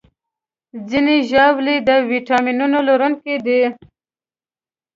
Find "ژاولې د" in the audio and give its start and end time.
1.29-1.89